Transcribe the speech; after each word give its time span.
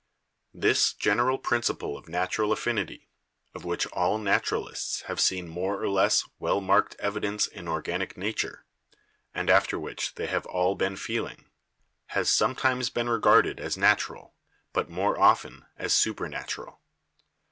"This 0.55 0.93
general 0.95 1.37
principle 1.37 1.95
of 1.95 2.07
natural 2.09 2.51
affinity, 2.51 3.11
of 3.53 3.65
which 3.65 3.85
all 3.85 4.17
naturalists 4.17 5.01
have 5.03 5.19
seen 5.21 5.47
more 5.47 5.79
or 5.79 5.87
less 5.89 6.27
well 6.39 6.59
marked 6.59 6.95
evidence 6.97 7.45
in 7.45 7.67
organic 7.67 8.17
nature, 8.17 8.65
and 9.31 9.47
after 9.47 9.77
which 9.77 10.15
they 10.15 10.25
have 10.25 10.47
all 10.47 10.73
been 10.73 10.95
feeling, 10.97 11.51
has 12.17 12.31
sometimes 12.31 12.89
been 12.89 13.09
regarded 13.09 13.59
as 13.59 13.77
natural, 13.77 14.33
but 14.73 14.89
more 14.89 15.19
often 15.19 15.67
as 15.77 15.93
supernatural. 15.93 16.81